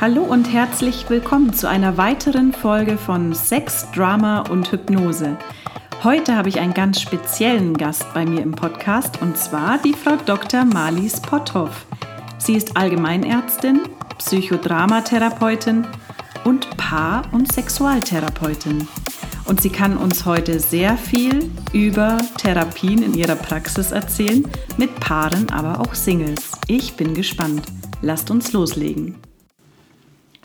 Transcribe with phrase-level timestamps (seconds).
[0.00, 5.36] Hallo und herzlich willkommen zu einer weiteren Folge von Sex, Drama und Hypnose.
[6.02, 10.16] Heute habe ich einen ganz speziellen Gast bei mir im Podcast und zwar die Frau
[10.24, 10.64] Dr.
[10.64, 11.84] Marlies Potthoff.
[12.38, 13.80] Sie ist Allgemeinärztin,
[14.16, 15.86] Psychodramatherapeutin
[16.44, 18.88] und Paar- und Sexualtherapeutin.
[19.44, 24.48] Und sie kann uns heute sehr viel über Therapien in ihrer Praxis erzählen,
[24.78, 26.52] mit Paaren, aber auch Singles.
[26.68, 27.64] Ich bin gespannt.
[28.00, 29.16] Lasst uns loslegen.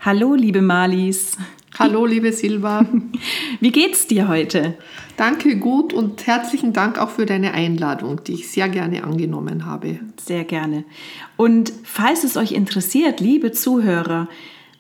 [0.02, 1.38] Hallo, liebe Malis.
[1.80, 2.86] Hallo, liebe Silva.
[3.60, 4.78] Wie geht's dir heute?
[5.18, 10.00] Danke, gut und herzlichen Dank auch für deine Einladung, die ich sehr gerne angenommen habe.
[10.18, 10.86] Sehr gerne.
[11.38, 14.30] Und falls es euch interessiert, liebe Zuhörer,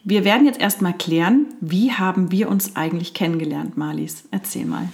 [0.04, 4.26] wir werden jetzt erstmal klären, wie haben wir uns eigentlich kennengelernt, Malis?
[4.30, 4.90] Erzähl mal.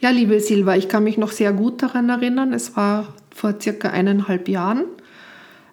[0.00, 2.52] Ja, liebe Silva, ich kann mich noch sehr gut daran erinnern.
[2.52, 4.84] Es war vor circa eineinhalb Jahren.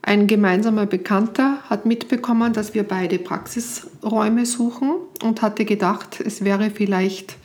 [0.07, 4.91] Ein gemeinsamer Bekannter hat mitbekommen, dass wir beide Praxisräume suchen
[5.23, 7.37] und hatte gedacht, es wäre vielleicht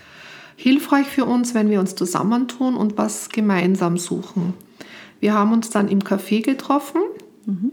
[0.57, 4.53] hilfreich für uns, wenn wir uns zusammentun und was gemeinsam suchen.
[5.21, 7.01] Wir haben uns dann im Café getroffen
[7.47, 7.73] mhm.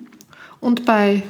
[0.61, 1.23] und bei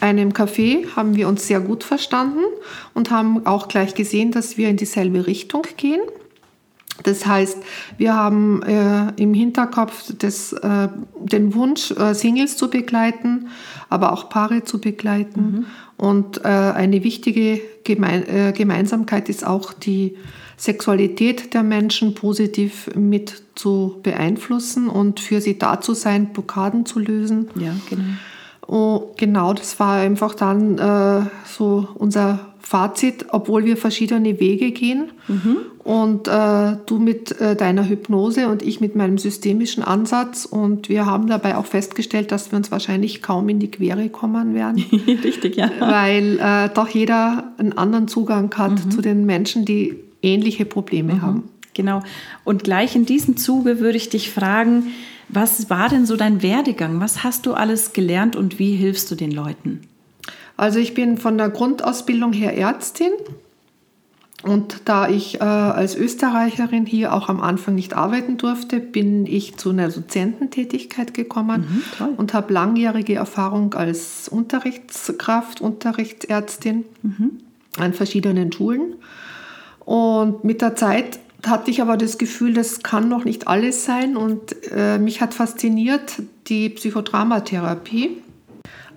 [0.00, 2.44] einem Café haben wir uns sehr gut verstanden
[2.92, 6.02] und haben auch gleich gesehen, dass wir in dieselbe Richtung gehen.
[7.02, 7.58] Das heißt,
[7.98, 13.48] wir haben äh, im Hinterkopf das, äh, den Wunsch, äh, Singles zu begleiten,
[13.88, 15.40] aber auch Paare zu begleiten.
[15.40, 15.66] Mhm.
[15.96, 20.16] Und äh, eine wichtige Geme äh, Gemeinsamkeit ist auch die
[20.56, 26.98] Sexualität der Menschen positiv mit zu beeinflussen und für sie da zu sein, Blockaden zu
[26.98, 27.48] lösen.
[27.54, 28.02] Ja, genau.
[28.72, 35.10] Oh, genau, das war einfach dann äh, so unser Fazit, obwohl wir verschiedene Wege gehen
[35.26, 35.56] mhm.
[35.82, 41.04] und äh, du mit äh, deiner Hypnose und ich mit meinem systemischen Ansatz und wir
[41.04, 44.84] haben dabei auch festgestellt, dass wir uns wahrscheinlich kaum in die Quere kommen werden.
[45.24, 45.68] Richtig, ja.
[45.80, 48.90] Weil äh, doch jeder einen anderen Zugang hat mhm.
[48.92, 51.22] zu den Menschen, die ähnliche Probleme mhm.
[51.22, 51.42] haben.
[51.74, 52.04] Genau.
[52.44, 54.92] Und gleich in diesem Zuge würde ich dich fragen,
[55.32, 57.00] was war denn so dein Werdegang?
[57.00, 59.82] Was hast du alles gelernt und wie hilfst du den Leuten?
[60.56, 63.12] Also ich bin von der Grundausbildung her Ärztin.
[64.42, 69.58] Und da ich äh, als Österreicherin hier auch am Anfang nicht arbeiten durfte, bin ich
[69.58, 77.32] zu einer Dozententätigkeit gekommen mhm, und habe langjährige Erfahrung als Unterrichtskraft, Unterrichtsärztin mhm.
[77.78, 78.94] an verschiedenen Schulen.
[79.84, 84.16] Und mit der Zeit hatte ich aber das Gefühl, das kann noch nicht alles sein.
[84.16, 88.22] Und äh, mich hat fasziniert die Psychodramatherapie.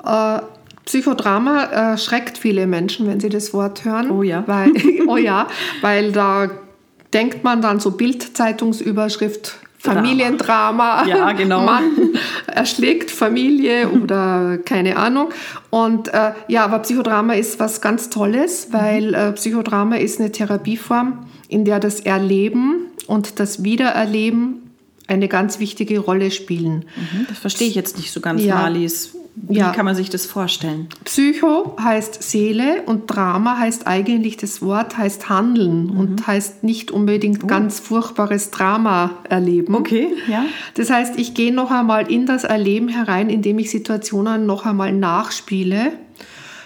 [0.05, 0.39] Äh,
[0.85, 4.11] Psychodrama äh, schreckt viele Menschen, wenn sie das Wort hören.
[4.11, 4.43] Oh ja.
[4.47, 4.71] Weil,
[5.07, 5.47] oh ja,
[5.81, 6.49] weil da
[7.13, 11.05] denkt man dann so Bildzeitungsüberschrift Familiendrama.
[11.07, 11.61] Ja, genau.
[11.61, 12.13] Mann
[12.47, 15.29] erschlägt Familie oder keine Ahnung.
[15.69, 21.25] Und äh, ja, aber Psychodrama ist was ganz Tolles, weil äh, Psychodrama ist eine Therapieform,
[21.53, 24.63] in der das Erleben und das Wiedererleben
[25.07, 26.85] eine ganz wichtige Rolle spielen.
[26.95, 28.55] Mhm, das verstehe ich jetzt nicht so ganz, ja.
[28.55, 29.15] Marlies.
[29.35, 29.71] Wie ja.
[29.71, 30.87] kann man sich das vorstellen?
[31.05, 35.99] Psycho heißt Seele und Drama heißt eigentlich, das Wort heißt Handeln mhm.
[35.99, 37.47] und heißt nicht unbedingt oh.
[37.47, 39.73] ganz furchtbares Drama erleben.
[39.73, 40.45] Okay, ja.
[40.75, 44.93] Das heißt, ich gehe noch einmal in das Erleben herein, indem ich Situationen noch einmal
[44.93, 45.93] nachspiele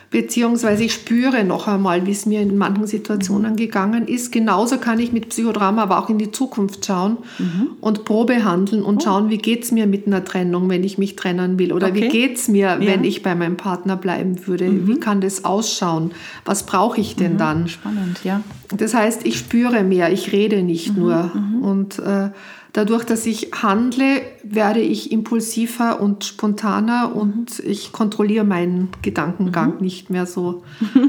[0.09, 3.57] beziehungsweise ich spüre noch einmal, wie es mir in manchen Situationen mhm.
[3.57, 4.31] gegangen ist.
[4.31, 7.69] Genauso kann ich mit Psychodrama aber auch in die Zukunft schauen mhm.
[7.81, 9.03] und Probe handeln und oh.
[9.03, 12.03] schauen, wie geht es mir mit einer Trennung, wenn ich mich trennen will oder okay.
[12.03, 12.79] wie geht es mir, ja.
[12.79, 14.69] wenn ich bei meinem Partner bleiben würde.
[14.69, 14.87] Mhm.
[14.87, 16.11] Wie kann das ausschauen?
[16.45, 17.37] Was brauche ich denn mhm.
[17.37, 17.67] dann?
[17.67, 18.41] Spannend, ja.
[18.75, 20.99] Das heißt, ich spüre mehr, ich rede nicht mhm.
[20.99, 21.31] nur.
[21.33, 21.61] Mhm.
[21.61, 22.29] Und äh,
[22.73, 27.15] Dadurch, dass ich handle, werde ich impulsiver und spontaner mhm.
[27.15, 29.81] und ich kontrolliere meinen Gedankengang mhm.
[29.81, 30.63] nicht mehr so.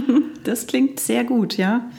[0.44, 1.90] Das klingt sehr gut, ja.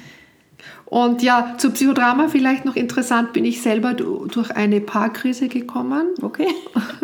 [0.86, 6.08] Und ja, zu Psychodrama vielleicht noch interessant, bin ich selber durch eine Paarkrise gekommen.
[6.24, 6.48] Okay.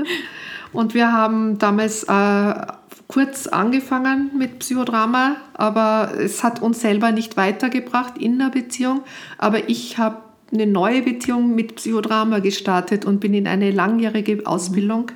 [0.73, 2.53] Und wir haben damals äh,
[3.07, 9.01] kurz angefangen mit Psychodrama, aber es hat uns selber nicht weitergebracht in der Beziehung.
[9.37, 10.17] Aber ich habe
[10.53, 15.11] eine neue Beziehung mit Psychodrama gestartet und bin in eine langjährige Ausbildung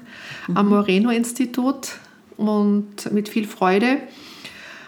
[0.47, 0.57] mhm.
[0.57, 1.99] am Moreno-Institut
[2.37, 3.97] und mit viel Freude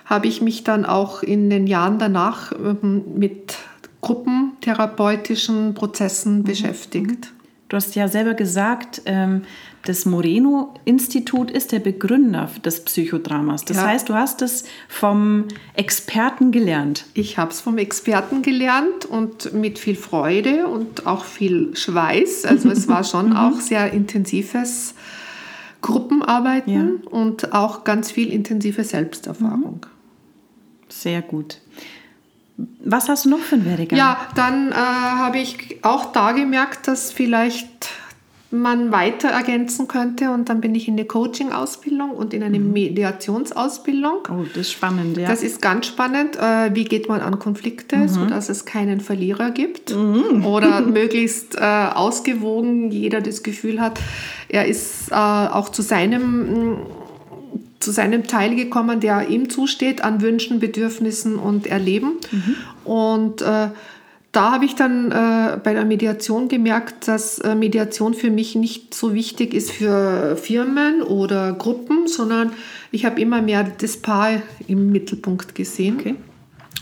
[0.06, 3.58] habe ich mich dann auch in den Jahren danach ähm, mit
[4.02, 6.44] gruppentherapeutischen Prozessen mhm.
[6.44, 7.34] beschäftigt.
[7.70, 9.44] Du hast ja selber gesagt, ähm,
[9.86, 13.66] das Moreno-Institut ist der Begründer des Psychodramas.
[13.66, 13.88] Das ja.
[13.88, 17.06] heißt, du hast es vom Experten gelernt.
[17.13, 22.45] Ich habe es vom Experten gelernt und mit viel Freude und auch viel Schweiß.
[22.45, 23.36] Also es war schon mhm.
[23.38, 24.94] auch sehr intensives
[25.81, 27.10] Gruppenarbeiten ja.
[27.10, 29.86] und auch ganz viel intensive Selbsterfahrung.
[30.89, 31.57] Sehr gut.
[32.83, 33.98] Was hast du noch für einen Werdegang?
[33.98, 37.89] Ja, dann äh, habe ich auch da gemerkt, dass vielleicht
[38.51, 40.30] man weiter ergänzen könnte.
[40.31, 42.74] Und dann bin ich in eine Coaching-Ausbildung und in eine mhm.
[42.74, 44.27] Mediationsausbildung.
[44.30, 45.27] Oh, das ist spannend, ja.
[45.27, 46.36] Das ist ganz spannend.
[46.36, 48.07] Äh, wie geht man an Konflikte, mhm.
[48.09, 49.95] sodass es keinen Verlierer gibt?
[49.95, 50.45] Mhm.
[50.45, 54.00] Oder möglichst äh, ausgewogen, jeder das Gefühl hat,
[54.50, 56.77] er ist äh, auch zu seinem
[57.80, 62.19] zu seinem Teil gekommen, der ihm zusteht an Wünschen, Bedürfnissen und Erleben.
[62.31, 62.56] Mhm.
[62.83, 63.69] Und äh,
[64.31, 68.94] da habe ich dann äh, bei der Mediation gemerkt, dass äh, Mediation für mich nicht
[68.94, 72.54] so wichtig ist für Firmen oder Gruppen, sondern
[72.92, 75.98] ich habe immer mehr das Paar im Mittelpunkt gesehen.
[76.00, 76.16] Okay.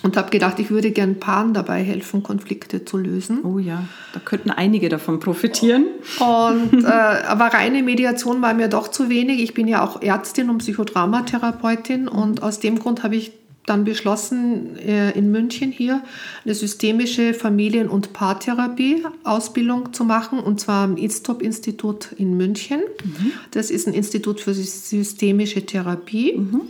[0.02, 3.44] Und habe gedacht, ich würde gern Paaren dabei helfen, Konflikte zu lösen.
[3.44, 5.88] Oh ja, da könnten einige davon profitieren.
[6.20, 9.42] Und, äh, aber reine Mediation war mir doch zu wenig.
[9.42, 13.34] Ich bin ja auch Ärztin und Psychodramatherapeutin und aus dem Grund habe ich
[13.66, 16.02] dann beschlossen, äh, in München hier
[16.44, 22.82] eine systemische Familien- und Paartherapie-Ausbildung zu machen, und zwar am ISTOP-Institut in München.
[23.04, 23.32] Mhm.
[23.52, 26.38] Das ist ein Institut für systemische Therapie.
[26.38, 26.62] Mhm.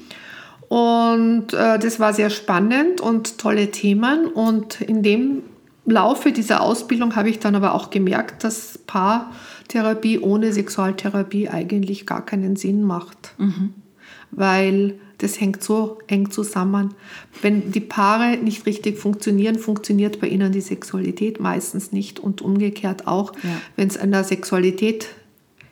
[0.67, 4.27] Und äh, das war sehr spannend und tolle Themen.
[4.27, 5.41] Und in dem
[5.85, 12.25] Laufe dieser Ausbildung habe ich dann aber auch gemerkt, dass Paartherapie ohne Sexualtherapie eigentlich gar
[12.25, 13.33] keinen Sinn macht.
[13.37, 13.73] Mhm.
[14.31, 16.93] Weil das hängt so eng zusammen.
[17.41, 23.07] Wenn die Paare nicht richtig funktionieren, funktioniert bei ihnen die Sexualität meistens nicht und umgekehrt
[23.07, 23.33] auch.
[23.43, 23.49] Ja.
[23.75, 25.07] Wenn es an der Sexualität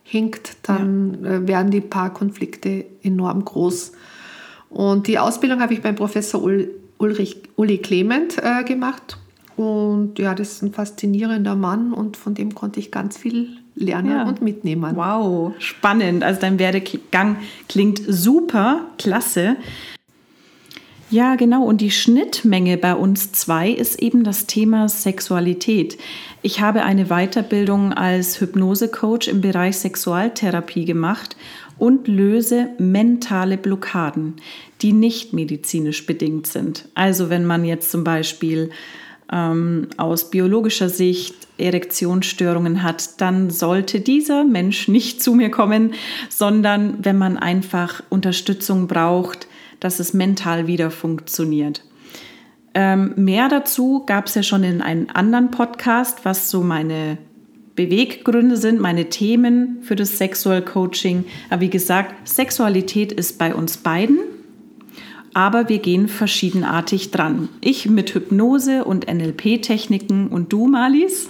[0.03, 1.31] hinkt, dann ja.
[1.31, 3.93] Äh, werden die Paarkonflikte enorm groß.
[4.69, 6.43] Und die Ausbildung habe ich beim Professor
[6.97, 9.17] Ulrich, Uli Clement äh, gemacht.
[9.55, 14.11] Und ja, das ist ein faszinierender Mann und von dem konnte ich ganz viel lernen
[14.11, 14.27] ja.
[14.27, 14.95] und mitnehmen.
[14.95, 16.23] Wow, spannend.
[16.23, 17.37] Also dein Werdegang
[17.69, 19.55] klingt super, klasse.
[21.09, 21.63] Ja, genau.
[21.63, 25.97] Und die Schnittmenge bei uns zwei ist eben das Thema Sexualität.
[26.41, 31.37] Ich habe eine Weiterbildung als Hypnosecoach im Bereich Sexualtherapie gemacht
[31.77, 34.35] und löse mentale Blockaden,
[34.81, 36.89] die nicht medizinisch bedingt sind.
[36.93, 38.71] Also wenn man jetzt zum Beispiel
[39.31, 45.93] ähm, aus biologischer Sicht Erektionsstörungen hat, dann sollte dieser Mensch nicht zu mir kommen,
[46.29, 49.47] sondern wenn man einfach Unterstützung braucht,
[49.79, 51.83] dass es mental wieder funktioniert.
[52.73, 57.17] Ähm, mehr dazu gab es ja schon in einem anderen Podcast, was so meine
[57.75, 61.25] Beweggründe sind, meine Themen für das Sexual Coaching.
[61.49, 64.19] Aber wie gesagt, Sexualität ist bei uns beiden
[65.37, 67.49] aber wir gehen verschiedenartig dran.
[67.61, 71.29] Ich mit Hypnose und NLP-Techniken und du, Malis?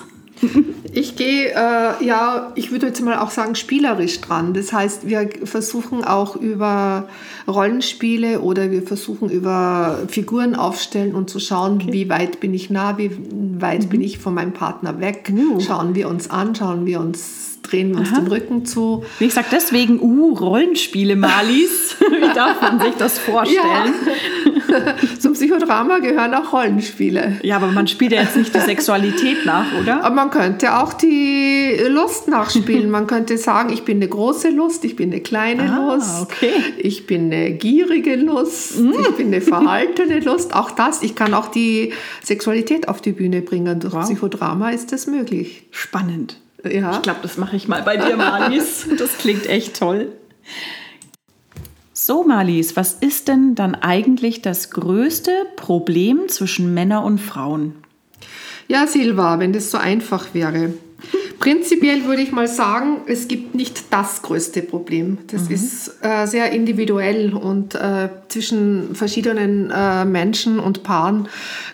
[0.93, 4.53] Ich gehe, äh, ja, ich würde jetzt mal auch sagen, spielerisch dran.
[4.53, 7.09] Das heißt, wir versuchen auch über
[7.47, 11.91] Rollenspiele oder wir versuchen über Figuren aufstellen und zu schauen, okay.
[11.91, 13.11] wie weit bin ich nah, wie
[13.59, 13.89] weit mhm.
[13.89, 15.33] bin ich von meinem Partner weg.
[15.35, 15.59] Uh.
[15.59, 18.19] Schauen wir uns an, schauen wir uns drehen wir uns Aha.
[18.19, 19.03] den Rücken zu.
[19.19, 21.95] Ich sage deswegen, uh, Rollenspiele, Malis.
[22.09, 23.93] Wie darf man sich das vorstellen?
[24.69, 24.95] Ja.
[25.19, 27.39] Zum Psychodrama gehören auch Rollenspiele.
[27.43, 30.03] Ja, aber man spielt ja jetzt nicht die Sexualität nach, oder?
[30.03, 32.89] Aber man könnte auch die Lust nachspielen.
[32.89, 36.53] Man könnte sagen, ich bin eine große Lust, ich bin eine kleine ah, Lust, okay.
[36.77, 38.91] ich bin eine gierige Lust, mm.
[38.99, 40.53] ich bin eine verhaltene Lust.
[40.53, 41.93] Auch das, ich kann auch die
[42.23, 43.79] Sexualität auf die Bühne bringen.
[43.79, 44.03] Durch wow.
[44.03, 45.63] Psychodrama ist das möglich.
[45.71, 46.37] Spannend.
[46.73, 46.91] Ja.
[46.91, 48.87] Ich glaube, das mache ich mal bei dir, Marlies.
[48.97, 50.11] Das klingt echt toll.
[51.93, 57.75] So, Marlies, was ist denn dann eigentlich das größte Problem zwischen Männern und Frauen?
[58.67, 60.73] Ja, Silva, wenn das so einfach wäre.
[61.39, 65.19] Prinzipiell würde ich mal sagen, es gibt nicht das größte Problem.
[65.27, 65.55] Das mhm.
[65.55, 71.27] ist äh, sehr individuell und äh, zwischen verschiedenen äh, Menschen und Paaren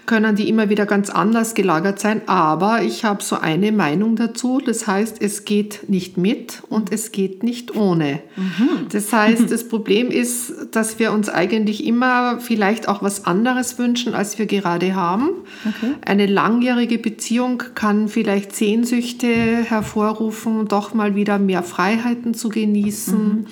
[0.06, 2.22] können die immer wieder ganz anders gelagert sein.
[2.26, 4.60] Aber ich habe so eine Meinung dazu.
[4.64, 8.20] Das heißt, es geht nicht mit und es geht nicht ohne.
[8.36, 8.88] Mhm.
[8.92, 14.14] Das heißt, das Problem ist, dass wir uns eigentlich immer vielleicht auch was anderes wünschen,
[14.14, 15.30] als wir gerade haben.
[15.66, 15.94] Okay.
[16.06, 23.28] Eine langjährige Beziehung kann vielleicht Sehnsüchte hervorrufen, doch mal wieder mehr Freiheiten zu genießen.
[23.28, 23.46] Mhm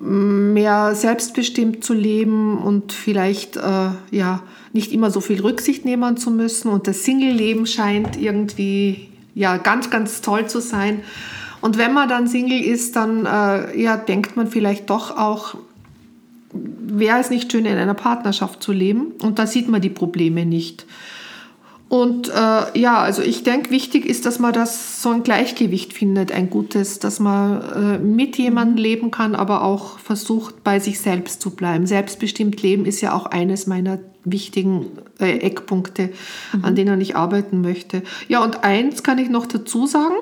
[0.00, 6.30] mehr selbstbestimmt zu leben und vielleicht äh, ja nicht immer so viel Rücksicht nehmen zu
[6.30, 6.68] müssen.
[6.68, 11.00] Und das Single-Leben scheint irgendwie ja ganz, ganz toll zu sein.
[11.60, 15.56] Und wenn man dann Single ist, dann äh, ja, denkt man vielleicht doch auch,
[16.52, 19.14] wäre es nicht schön, in einer Partnerschaft zu leben.
[19.22, 20.86] Und da sieht man die Probleme nicht.
[21.88, 26.32] Und äh, ja, also ich denke, wichtig ist, dass man das so ein Gleichgewicht findet,
[26.32, 28.82] ein gutes, dass man äh, mit jemandem mhm.
[28.82, 31.86] leben kann, aber auch versucht, bei sich selbst zu bleiben.
[31.86, 34.86] Selbstbestimmt leben ist ja auch eines meiner wichtigen
[35.18, 36.10] äh, Eckpunkte,
[36.52, 36.64] mhm.
[36.64, 38.02] an denen ich arbeiten möchte.
[38.28, 40.16] Ja, und eins kann ich noch dazu sagen.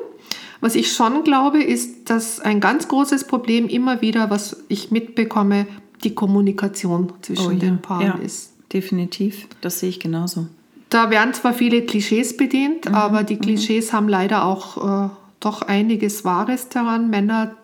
[0.61, 5.67] Was ich schon glaube, ist, dass ein ganz großes Problem immer wieder, was ich mitbekomme,
[6.05, 7.59] die Kommunikation zwischen oh, ja.
[7.59, 8.53] den Paaren ja, ist.
[8.73, 10.47] Definitiv, das sehe ich genauso.
[10.89, 12.95] Da werden zwar viele Klischees bedient, mhm.
[12.95, 13.41] aber die mhm.
[13.41, 13.97] Klischees mhm.
[13.97, 15.09] haben leider auch äh,
[15.41, 17.11] doch einiges Wahres daran.
[17.11, 17.57] Männer,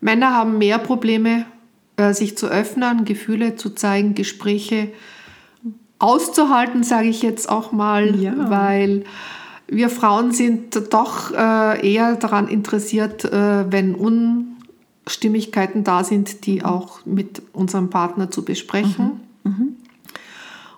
[0.00, 1.46] Männer haben mehr Probleme,
[1.96, 4.88] äh, sich zu öffnen, Gefühle zu zeigen, Gespräche
[5.98, 8.50] auszuhalten, sage ich jetzt auch mal, ja.
[8.50, 9.04] weil
[9.68, 17.04] wir Frauen sind doch äh, eher daran interessiert, äh, wenn Unstimmigkeiten da sind, die auch
[17.04, 19.04] mit unserem Partner zu besprechen.
[19.04, 19.04] Mhm.
[19.04, 19.20] Mhm.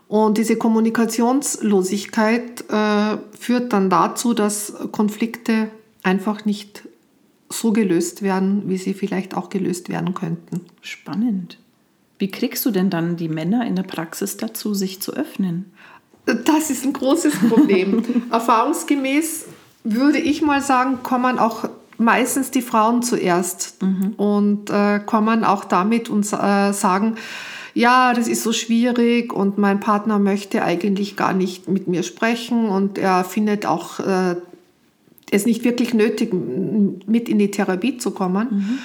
[0.08, 5.68] Und diese Kommunikationslosigkeit äh, führt dann dazu, dass Konflikte
[6.02, 6.84] einfach nicht
[7.50, 10.62] so gelöst werden, wie sie vielleicht auch gelöst werden könnten.
[10.80, 11.58] Spannend.
[12.18, 15.72] Wie kriegst du denn dann die Männer in der Praxis dazu, sich zu öffnen?
[16.24, 18.02] Das ist ein großes Problem.
[18.30, 19.46] Erfahrungsgemäß
[19.84, 24.14] würde ich mal sagen, kommen auch meistens die Frauen zuerst mhm.
[24.16, 27.16] und äh, kommen auch damit und äh, sagen,
[27.74, 32.68] ja, das ist so schwierig und mein Partner möchte eigentlich gar nicht mit mir sprechen
[32.68, 34.36] und er findet auch äh,
[35.30, 38.48] es nicht wirklich nötig, mit in die Therapie zu kommen.
[38.50, 38.78] Mhm.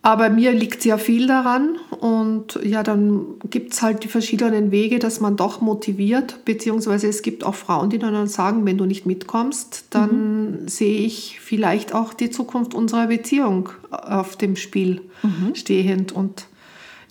[0.00, 5.00] Aber mir liegt sehr viel daran und ja, dann gibt es halt die verschiedenen Wege,
[5.00, 9.06] dass man doch motiviert, beziehungsweise es gibt auch Frauen, die dann sagen, wenn du nicht
[9.06, 10.68] mitkommst, dann mhm.
[10.68, 15.54] sehe ich vielleicht auch die Zukunft unserer Beziehung auf dem Spiel mhm.
[15.54, 16.46] stehend und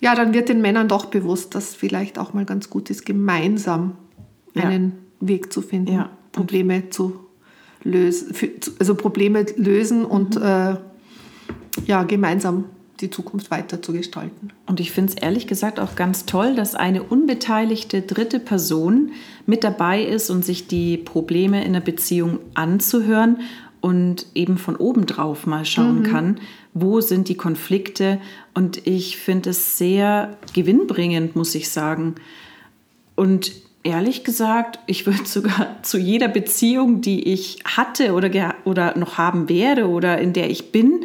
[0.00, 3.96] ja, dann wird den Männern doch bewusst, dass vielleicht auch mal ganz gut ist, gemeinsam
[4.54, 4.64] ja.
[4.64, 6.10] einen Weg zu finden, ja.
[6.32, 7.20] Probleme zu
[7.82, 8.34] lösen,
[8.78, 10.42] also Probleme lösen und mhm.
[10.42, 10.76] äh,
[11.86, 12.64] ja, gemeinsam
[13.00, 14.50] die Zukunft weiter zu gestalten.
[14.66, 19.12] Und ich finde es ehrlich gesagt auch ganz toll, dass eine unbeteiligte dritte Person
[19.46, 23.38] mit dabei ist und sich die Probleme in der Beziehung anzuhören
[23.80, 26.04] und eben von oben drauf mal schauen mhm.
[26.04, 26.40] kann,
[26.80, 28.20] wo sind die Konflikte.
[28.54, 32.16] Und ich finde es sehr gewinnbringend, muss ich sagen.
[33.14, 39.18] Und ehrlich gesagt, ich würde sogar zu jeder Beziehung, die ich hatte oder, oder noch
[39.18, 41.04] haben werde oder in der ich bin,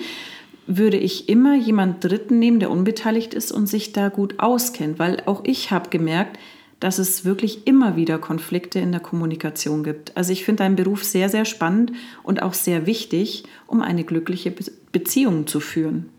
[0.66, 5.22] würde ich immer jemand Dritten nehmen, der unbeteiligt ist und sich da gut auskennt, weil
[5.26, 6.40] auch ich habe gemerkt,
[6.84, 10.18] dass es wirklich immer wieder Konflikte in der Kommunikation gibt.
[10.18, 14.52] Also ich finde deinen Beruf sehr, sehr spannend und auch sehr wichtig, um eine glückliche
[14.52, 16.10] Be Beziehung zu führen.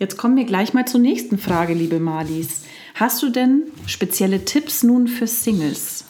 [0.00, 2.62] Jetzt kommen wir gleich mal zur nächsten Frage, liebe Marlies.
[2.94, 6.06] Hast du denn spezielle Tipps nun für Singles?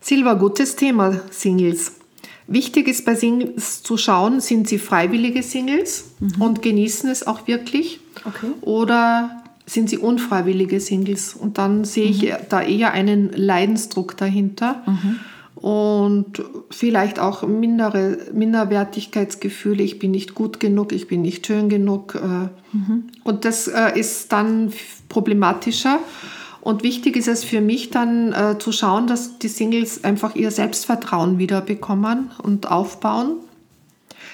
[0.00, 1.92] Silva, gutes Thema, Singles.
[2.46, 6.42] Wichtig ist bei Singles zu schauen, sind sie freiwillige Singles mhm.
[6.42, 8.00] und genießen es auch wirklich?
[8.26, 8.50] Okay.
[8.60, 9.39] Oder
[9.70, 11.34] sind sie unfreiwillige Singles.
[11.34, 12.36] Und dann sehe ich mhm.
[12.48, 14.82] da eher einen Leidensdruck dahinter.
[14.86, 15.20] Mhm.
[15.54, 22.14] Und vielleicht auch mindere, Minderwertigkeitsgefühle, ich bin nicht gut genug, ich bin nicht schön genug.
[22.16, 22.48] Äh.
[22.76, 23.04] Mhm.
[23.22, 24.72] Und das äh, ist dann
[25.08, 26.00] problematischer.
[26.62, 30.50] Und wichtig ist es für mich dann äh, zu schauen, dass die Singles einfach ihr
[30.50, 33.36] Selbstvertrauen wieder bekommen und aufbauen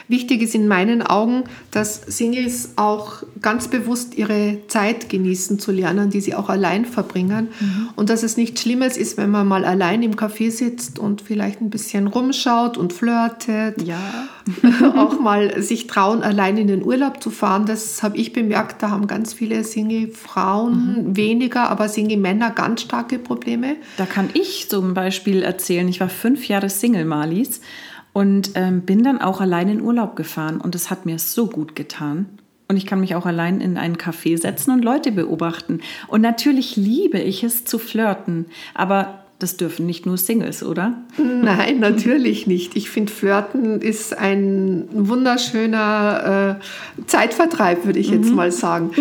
[0.08, 6.10] Wichtig ist in meinen Augen, dass Singles auch ganz bewusst ihre Zeit genießen zu lernen,
[6.10, 7.48] die sie auch allein verbringen.
[7.58, 7.88] Mhm.
[7.96, 11.60] Und dass es nichts Schlimmes ist, wenn man mal allein im Café sitzt und vielleicht
[11.60, 13.82] ein bisschen rumschaut und flirtet.
[13.82, 14.28] Ja.
[14.96, 17.66] auch mal sich trauen, allein in den Urlaub zu fahren.
[17.66, 18.82] Das habe ich bemerkt.
[18.82, 21.16] Da haben ganz viele Single-Frauen mhm.
[21.16, 23.76] weniger, aber Single-Männer ganz starke Probleme.
[23.96, 27.60] Da kann ich zum Beispiel erzählen, ich war fünf Jahre Single, Malis.
[28.16, 31.76] Und ähm, bin dann auch allein in Urlaub gefahren und es hat mir so gut
[31.76, 32.24] getan.
[32.66, 35.82] Und ich kann mich auch allein in einen Café setzen und Leute beobachten.
[36.08, 38.46] Und natürlich liebe ich es zu flirten.
[38.72, 40.94] Aber das dürfen nicht nur Singles, oder?
[41.18, 42.74] Nein, natürlich nicht.
[42.74, 46.58] Ich finde, Flirten ist ein wunderschöner
[46.98, 48.36] äh, Zeitvertreib, würde ich jetzt mhm.
[48.36, 48.92] mal sagen.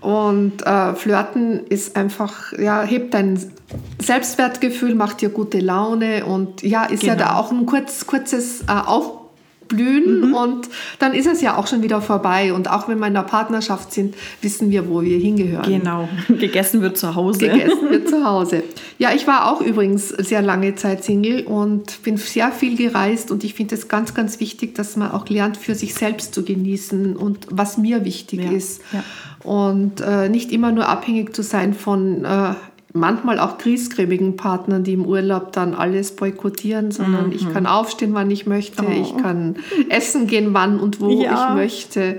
[0.00, 3.38] Und äh, Flirten ist einfach, ja, hebt dein
[4.00, 7.12] Selbstwertgefühl, macht dir gute Laune und ja, ist genau.
[7.12, 9.23] ja da auch ein kurz, kurzes äh, Auf
[9.74, 10.34] blühen mhm.
[10.34, 12.52] und dann ist es ja auch schon wieder vorbei.
[12.52, 15.64] Und auch wenn wir in der Partnerschaft sind, wissen wir, wo wir hingehören.
[15.64, 17.48] Genau, gegessen wird zu Hause.
[17.48, 18.62] Gegessen wird zu Hause.
[18.98, 23.44] Ja, ich war auch übrigens sehr lange Zeit Single und bin sehr viel gereist und
[23.44, 27.16] ich finde es ganz, ganz wichtig, dass man auch lernt, für sich selbst zu genießen
[27.16, 28.52] und was mir wichtig ja.
[28.52, 28.82] ist.
[28.92, 29.04] Ja.
[29.42, 32.54] Und äh, nicht immer nur abhängig zu sein von äh,
[32.94, 37.32] manchmal auch griesgrämigen Partnern, die im Urlaub dann alles boykottieren, sondern mhm.
[37.32, 38.90] ich kann aufstehen, wann ich möchte, oh.
[38.90, 39.56] ich kann
[39.88, 41.50] essen gehen, wann und wo ja.
[41.50, 42.18] ich möchte.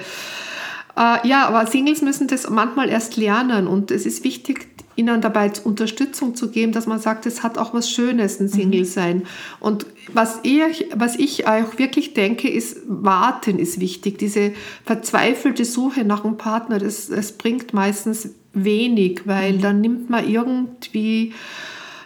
[0.97, 4.67] Äh, ja, aber Singles müssen das manchmal erst lernen und es ist wichtig,
[4.97, 8.81] ihnen dabei Unterstützung zu geben, dass man sagt, es hat auch was Schönes, ein Single
[8.81, 8.85] mhm.
[8.85, 9.23] sein.
[9.59, 14.17] Und was ich, was ich auch wirklich denke, ist, warten ist wichtig.
[14.17, 14.53] Diese
[14.85, 19.61] verzweifelte Suche nach einem Partner, das, das bringt meistens wenig, weil mhm.
[19.61, 21.33] dann nimmt man irgendwie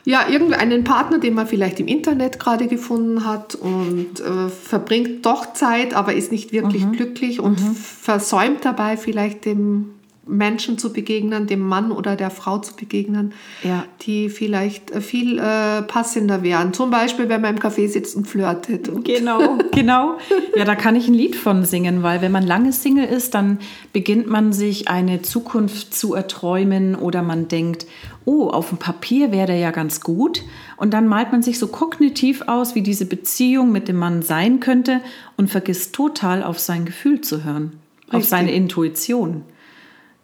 [0.05, 5.53] ja, irgendeinen Partner, den man vielleicht im Internet gerade gefunden hat und äh, verbringt doch
[5.53, 6.93] Zeit, aber ist nicht wirklich mhm.
[6.93, 7.75] glücklich und mhm.
[7.75, 9.91] versäumt dabei vielleicht dem
[10.25, 13.33] Menschen zu begegnen, dem Mann oder der Frau zu begegnen,
[13.63, 13.85] ja.
[14.01, 16.73] die vielleicht äh, viel äh, passender wären.
[16.73, 18.89] Zum Beispiel, wenn man im Café sitzt und flirtet.
[18.89, 20.17] Und genau, genau.
[20.55, 23.59] Ja, da kann ich ein Lied von singen, weil wenn man lange Single ist, dann
[23.91, 27.87] beginnt man sich eine Zukunft zu erträumen oder man denkt,
[28.25, 30.43] oh, auf dem Papier wäre der ja ganz gut.
[30.77, 34.59] Und dann malt man sich so kognitiv aus, wie diese Beziehung mit dem Mann sein
[34.59, 35.01] könnte
[35.37, 38.13] und vergisst total auf sein Gefühl zu hören, Richtig.
[38.13, 39.43] auf seine Intuition.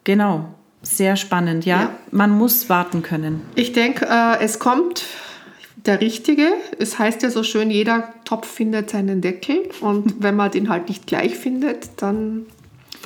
[0.06, 0.44] Genau,
[0.82, 1.80] sehr spannend, ja?
[1.80, 1.90] ja.
[2.12, 3.42] Man muss warten können.
[3.56, 5.04] Ich denke, äh, es kommt
[5.74, 6.46] der Richtige.
[6.78, 9.68] Es heißt ja so schön, jeder Topf findet seinen Deckel.
[9.80, 12.46] Und wenn man den halt nicht gleich findet, dann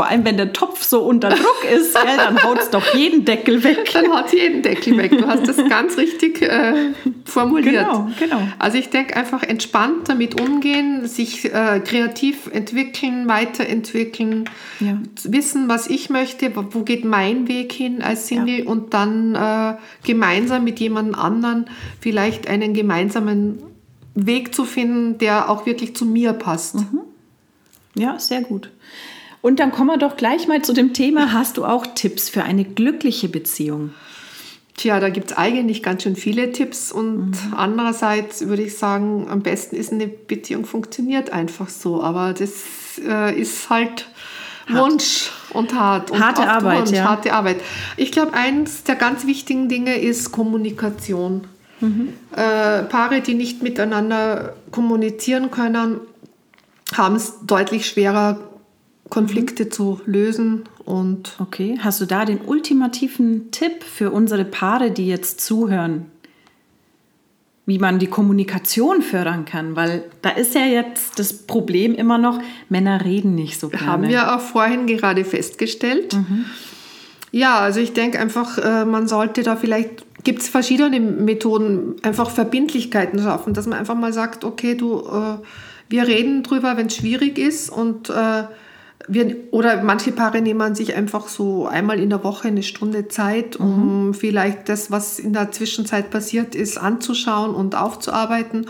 [0.01, 3.27] vor allem, wenn der Topf so unter Druck ist, gell, dann haut es doch jeden
[3.27, 3.91] Deckel weg.
[3.93, 5.11] Dann haut jeden Deckel weg.
[5.11, 6.93] Du hast das ganz richtig äh,
[7.27, 7.87] formuliert.
[7.87, 8.41] Genau, genau.
[8.59, 14.49] Also ich denke einfach entspannt damit umgehen, sich äh, kreativ entwickeln, weiterentwickeln,
[14.81, 14.97] ja.
[15.25, 18.65] wissen, was ich möchte, wo geht mein Weg hin als Single ja.
[18.65, 19.75] und dann äh,
[20.07, 21.67] gemeinsam mit jemand anderen
[22.01, 23.63] vielleicht einen gemeinsamen
[24.15, 26.77] Weg zu finden, der auch wirklich zu mir passt.
[26.77, 27.01] Mhm.
[27.97, 28.71] Ja, sehr gut.
[29.43, 32.43] Und dann kommen wir doch gleich mal zu dem Thema, hast du auch Tipps für
[32.45, 33.95] eine glückliche Beziehung?
[34.77, 37.55] Tja, da gibt es eigentlich ganz schön viele Tipps und mhm.
[37.55, 42.53] andererseits würde ich sagen, am besten ist eine Beziehung funktioniert einfach so, aber das
[43.07, 44.07] äh, ist halt
[44.69, 44.91] hart.
[44.91, 46.11] Wunsch und hart.
[46.11, 47.05] Und harte Arbeit, Wunsch, ja.
[47.05, 47.57] Harte Arbeit.
[47.97, 51.47] Ich glaube, eins der ganz wichtigen Dinge ist Kommunikation.
[51.81, 52.15] Mhm.
[52.33, 56.01] Äh, Paare, die nicht miteinander kommunizieren können,
[56.95, 58.39] haben es deutlich schwerer,
[59.11, 60.63] Konflikte zu lösen.
[60.85, 66.07] Und okay, hast du da den ultimativen Tipp für unsere Paare, die jetzt zuhören?
[67.67, 72.41] Wie man die Kommunikation fördern kann, weil da ist ja jetzt das Problem immer noch,
[72.69, 73.87] Männer reden nicht so gerne.
[73.87, 76.15] Haben wir auch vorhin gerade festgestellt.
[76.15, 76.47] Mhm.
[77.33, 82.31] Ja, also ich denke einfach, äh, man sollte da vielleicht, gibt es verschiedene Methoden, einfach
[82.31, 85.37] Verbindlichkeiten schaffen, dass man einfach mal sagt, okay, du, äh,
[85.89, 88.45] wir reden drüber, wenn es schwierig ist und äh,
[89.09, 93.57] wir, oder manche Paare nehmen sich einfach so einmal in der Woche eine Stunde Zeit,
[93.57, 94.15] um mhm.
[94.15, 98.67] vielleicht das, was in der Zwischenzeit passiert ist, anzuschauen und aufzuarbeiten.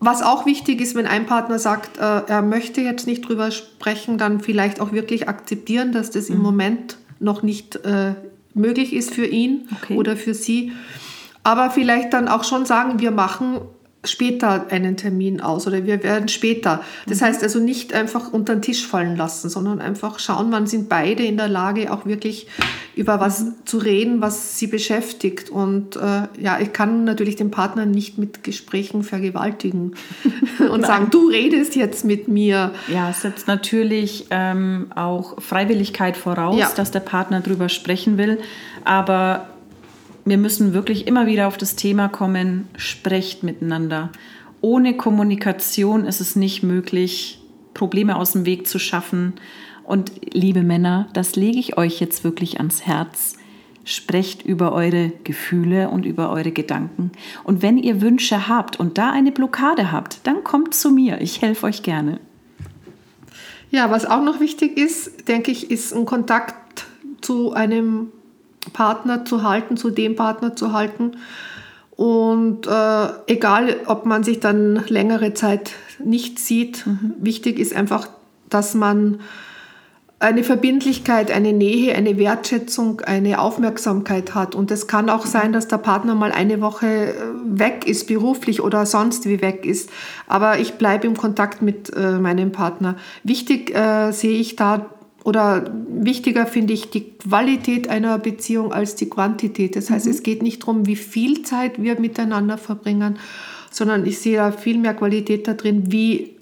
[0.00, 4.18] Was auch wichtig ist, wenn ein Partner sagt, äh, er möchte jetzt nicht drüber sprechen,
[4.18, 6.36] dann vielleicht auch wirklich akzeptieren, dass das mhm.
[6.36, 8.14] im Moment noch nicht äh,
[8.54, 9.96] möglich ist für ihn okay.
[9.96, 10.72] oder für sie.
[11.44, 13.60] Aber vielleicht dann auch schon sagen, wir machen
[14.04, 16.82] später einen Termin aus oder wir werden später.
[17.06, 17.26] Das mhm.
[17.26, 21.24] heißt also nicht einfach unter den Tisch fallen lassen, sondern einfach schauen, wann sind beide
[21.24, 22.48] in der Lage, auch wirklich
[22.96, 23.54] über was mhm.
[23.64, 25.50] zu reden, was sie beschäftigt.
[25.50, 29.94] Und äh, ja, ich kann natürlich den Partner nicht mit Gesprächen vergewaltigen
[30.70, 32.72] und sagen, du redest jetzt mit mir.
[32.88, 36.70] Ja, es setzt natürlich ähm, auch Freiwilligkeit voraus, ja.
[36.74, 38.40] dass der Partner darüber sprechen will.
[38.84, 39.46] Aber
[40.24, 44.10] wir müssen wirklich immer wieder auf das Thema kommen, sprecht miteinander.
[44.60, 47.40] Ohne Kommunikation ist es nicht möglich,
[47.74, 49.34] Probleme aus dem Weg zu schaffen.
[49.84, 53.36] Und liebe Männer, das lege ich euch jetzt wirklich ans Herz.
[53.84, 57.10] Sprecht über eure Gefühle und über eure Gedanken.
[57.42, 61.20] Und wenn ihr Wünsche habt und da eine Blockade habt, dann kommt zu mir.
[61.20, 62.20] Ich helfe euch gerne.
[63.72, 66.86] Ja, was auch noch wichtig ist, denke ich, ist ein Kontakt
[67.22, 68.12] zu einem
[68.72, 71.12] Partner zu halten, zu dem Partner zu halten.
[71.96, 75.72] Und äh, egal, ob man sich dann längere Zeit
[76.02, 77.14] nicht sieht, mhm.
[77.18, 78.08] wichtig ist einfach,
[78.48, 79.20] dass man
[80.22, 84.54] eine Verbindlichkeit, eine Nähe, eine Wertschätzung, eine Aufmerksamkeit hat.
[84.54, 88.62] Und es kann auch sein, dass der Partner mal eine Woche äh, weg ist, beruflich
[88.62, 89.90] oder sonst wie weg ist.
[90.28, 92.96] Aber ich bleibe im Kontakt mit äh, meinem Partner.
[93.24, 94.86] Wichtig äh, sehe ich da
[95.24, 99.76] oder wichtiger finde ich die Qualität einer Beziehung als die Quantität.
[99.76, 100.12] Das heißt, mhm.
[100.12, 103.18] es geht nicht darum, wie viel Zeit wir miteinander verbringen,
[103.70, 106.36] sondern ich sehe da viel mehr Qualität da drin, wie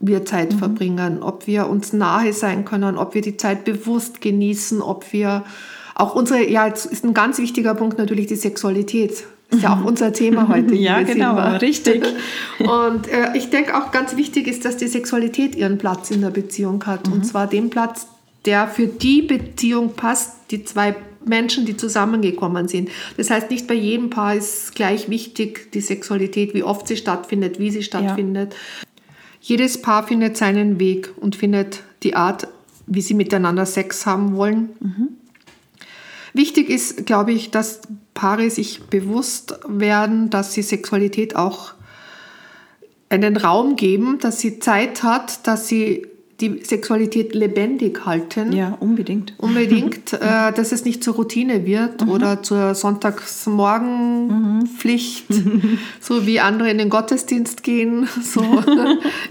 [0.00, 0.58] wir Zeit mhm.
[0.58, 5.44] verbringen, ob wir uns nahe sein können, ob wir die Zeit bewusst genießen, ob wir
[5.94, 9.24] auch unsere, ja, jetzt ist ein ganz wichtiger Punkt natürlich die Sexualität.
[9.50, 10.74] Ist ja auch unser Thema heute.
[10.74, 11.60] ja, genau, Silber.
[11.60, 12.02] richtig.
[12.58, 16.30] Und äh, ich denke auch ganz wichtig ist, dass die Sexualität ihren Platz in der
[16.30, 17.06] Beziehung hat.
[17.06, 17.12] Mhm.
[17.12, 18.06] Und zwar den Platz,
[18.44, 22.90] der für die Beziehung passt, die zwei Menschen, die zusammengekommen sind.
[23.16, 27.58] Das heißt, nicht bei jedem Paar ist gleich wichtig die Sexualität, wie oft sie stattfindet,
[27.58, 28.52] wie sie stattfindet.
[28.52, 28.88] Ja.
[29.40, 32.48] Jedes Paar findet seinen Weg und findet die Art,
[32.86, 34.70] wie sie miteinander Sex haben wollen.
[34.80, 35.08] Mhm.
[36.32, 37.82] Wichtig ist, glaube ich, dass
[38.14, 41.74] Paare sich bewusst werden, dass sie Sexualität auch
[43.08, 46.06] einen Raum geben, dass sie Zeit hat, dass sie
[46.42, 48.52] die Sexualität lebendig halten.
[48.52, 49.32] Ja, unbedingt.
[49.38, 52.10] Unbedingt, äh, dass es nicht zur Routine wird mhm.
[52.10, 55.78] oder zur Sonntagsmorgenpflicht, mhm.
[56.00, 58.08] so wie andere in den Gottesdienst gehen.
[58.22, 58.42] So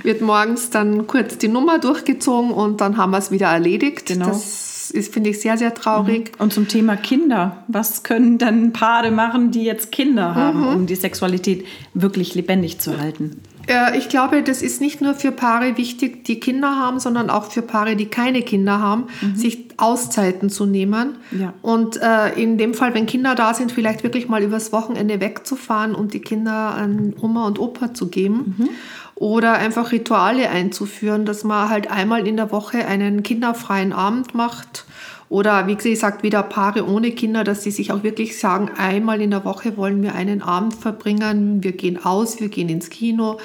[0.04, 4.08] wird morgens dann kurz die Nummer durchgezogen und dann haben wir es wieder erledigt.
[4.08, 4.28] Genau.
[4.28, 6.34] Das ist, finde ich, sehr, sehr traurig.
[6.36, 6.44] Mhm.
[6.44, 7.64] Und zum Thema Kinder.
[7.68, 10.76] Was können dann Paare machen, die jetzt Kinder haben, mhm.
[10.76, 13.42] um die Sexualität wirklich lebendig zu halten?
[13.72, 17.52] Äh, ich glaube, das ist nicht nur für Paare wichtig, die Kinder haben, sondern auch
[17.52, 19.36] für Paare, die keine Kinder haben, mhm.
[19.36, 21.18] sich Auszeiten zu nehmen.
[21.32, 21.54] Ja.
[21.62, 25.96] Und äh, in dem Fall, wenn Kinder da sind, vielleicht wirklich mal übers Wochenende wegzufahren
[25.96, 28.56] und die Kinder an Oma und Opa zu geben.
[28.58, 28.70] Mhm.
[29.16, 34.86] Oder einfach Rituale einzuführen, dass man halt einmal in der Woche einen kinderfreien Abend macht
[35.32, 39.32] oder wie gesagt, wieder Paare ohne Kinder, dass sie sich auch wirklich sagen, einmal in
[39.32, 43.38] der Woche wollen wir einen Abend verbringen, wir gehen aus, wir gehen ins Kino,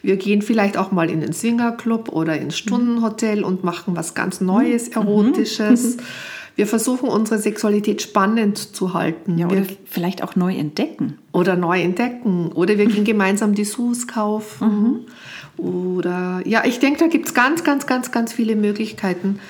[0.00, 4.40] wir gehen vielleicht auch mal in den Swingerclub oder ins Stundenhotel und machen was ganz
[4.40, 5.02] Neues, mhm.
[5.02, 5.98] Erotisches.
[6.56, 9.38] Wir versuchen unsere Sexualität spannend zu halten.
[9.38, 11.18] Ja, oder wir, vielleicht auch neu entdecken.
[11.32, 12.52] Oder neu entdecken.
[12.52, 15.04] Oder wir gehen gemeinsam Dessous kaufen.
[15.58, 15.64] Mhm.
[15.64, 19.40] Oder ja, ich denke, da gibt es ganz, ganz, ganz, ganz viele Möglichkeiten.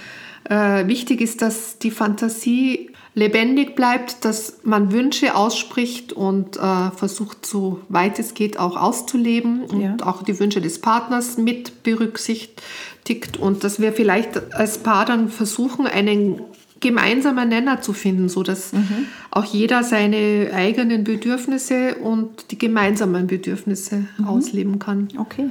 [0.44, 7.46] Äh, wichtig ist, dass die Fantasie lebendig bleibt, dass man Wünsche ausspricht und äh, versucht,
[7.46, 9.96] so weit es geht, auch auszuleben und ja.
[10.02, 15.86] auch die Wünsche des Partners mit berücksichtigt und dass wir vielleicht als Paar dann versuchen,
[15.86, 16.40] einen
[16.80, 19.06] gemeinsamen Nenner zu finden, so dass mhm.
[19.30, 24.26] auch jeder seine eigenen Bedürfnisse und die gemeinsamen Bedürfnisse mhm.
[24.26, 25.08] ausleben kann.
[25.16, 25.50] Okay.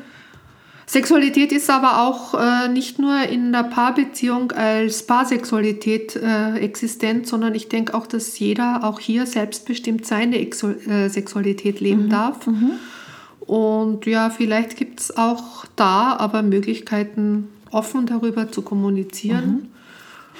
[0.85, 7.55] Sexualität ist aber auch äh, nicht nur in der Paarbeziehung als Paarsexualität äh, existent, sondern
[7.55, 12.09] ich denke auch, dass jeder auch hier selbstbestimmt seine Exo äh, Sexualität leben mhm.
[12.09, 12.47] darf.
[12.47, 12.71] Mhm.
[13.39, 19.69] Und ja, vielleicht gibt es auch da aber Möglichkeiten, offen darüber zu kommunizieren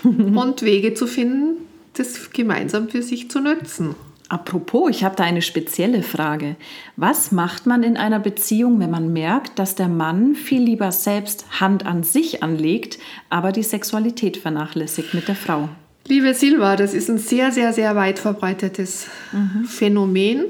[0.04, 0.38] mhm.
[0.38, 1.58] und Wege zu finden,
[1.94, 3.96] das gemeinsam für sich zu nutzen.
[4.34, 6.56] Apropos, ich habe da eine spezielle Frage.
[6.96, 11.46] Was macht man in einer Beziehung, wenn man merkt, dass der Mann viel lieber selbst
[11.62, 12.98] Hand an sich anlegt,
[13.30, 15.70] aber die Sexualität vernachlässigt mit der Frau?
[16.08, 19.66] Liebe Silva, das ist ein sehr, sehr, sehr weit verbreitetes mhm.
[19.66, 20.46] Phänomen.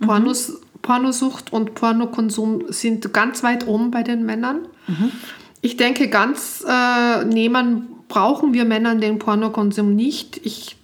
[0.00, 0.04] Mhm.
[0.04, 0.54] Pornos, mhm.
[0.82, 4.62] Pornosucht und Pornokonsum sind ganz weit oben bei den Männern.
[4.88, 5.12] Mhm.
[5.60, 10.40] Ich denke, ganz äh, nehmen brauchen wir Männern den Pornokonsum nicht.
[10.44, 10.77] Ich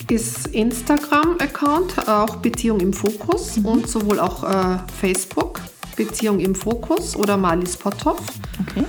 [0.10, 3.66] ist Instagram-Account, auch Beziehung im Fokus mhm.
[3.66, 5.62] und sowohl auch äh, Facebook,
[5.96, 8.22] Beziehung im Fokus oder Malis Potthoff.
[8.68, 8.86] Okay.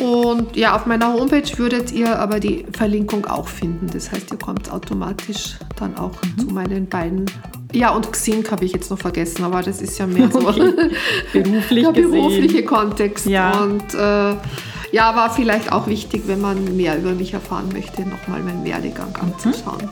[0.00, 3.88] Und ja, auf meiner Homepage würdet ihr aber die Verlinkung auch finden.
[3.92, 6.38] Das heißt, ihr kommt automatisch dann auch mhm.
[6.38, 7.24] zu meinen beiden.
[7.72, 10.90] Ja, und Xing habe ich jetzt noch vergessen, aber das ist ja mehr so okay.
[11.32, 13.26] Beruflich der berufliche Kontext.
[13.26, 13.62] Ja.
[13.62, 14.34] Und äh,
[14.92, 19.10] ja, war vielleicht auch wichtig, wenn man mehr über mich erfahren möchte, nochmal meinen Werdegang
[19.10, 19.32] mhm.
[19.32, 19.88] anzuschauen.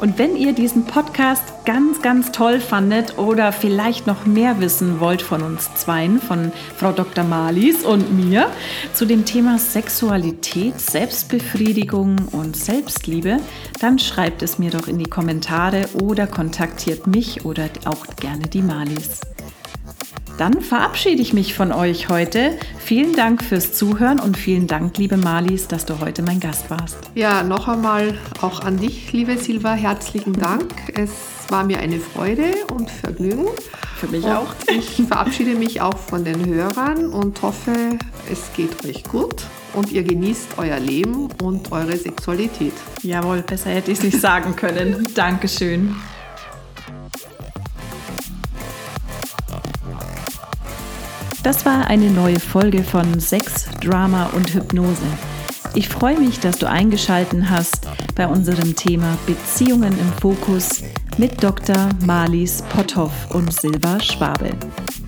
[0.00, 5.20] Und wenn ihr diesen Podcast ganz, ganz toll fandet oder vielleicht noch mehr wissen wollt
[5.20, 7.22] von uns zweien, von Frau Dr.
[7.22, 8.50] Malis und mir,
[8.94, 13.36] zu dem Thema Sexualität, Selbstbefriedigung und Selbstliebe,
[13.80, 18.62] dann schreibt es mir doch in die Kommentare oder kontaktiert mich oder auch gerne die
[18.62, 19.20] Malis.
[20.40, 22.56] Dann verabschiede ich mich von euch heute.
[22.78, 26.96] Vielen Dank fürs Zuhören und vielen Dank, liebe Malis, dass du heute mein Gast warst.
[27.14, 30.72] Ja, noch einmal auch an dich, liebe Silva, herzlichen Dank.
[30.94, 31.10] Es
[31.50, 33.48] war mir eine Freude und Vergnügen.
[33.96, 34.54] Für mich und auch.
[34.74, 37.98] Ich verabschiede mich auch von den Hörern und hoffe,
[38.32, 42.72] es geht euch gut und ihr genießt euer Leben und eure Sexualität.
[43.02, 45.06] Jawohl, besser hätte ich es nicht sagen können.
[45.14, 45.96] Dankeschön.
[51.42, 55.02] Das war eine neue Folge von Sex, Drama und Hypnose.
[55.74, 60.82] Ich freue mich, dass du eingeschalten hast bei unserem Thema Beziehungen im Fokus
[61.16, 61.88] mit Dr.
[62.04, 64.50] Marlies Potthoff und Silva Schwabe.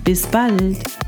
[0.03, 1.02] Bis bald!